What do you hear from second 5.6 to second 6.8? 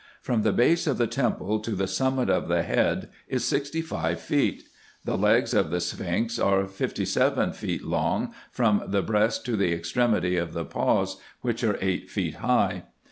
the sphinx are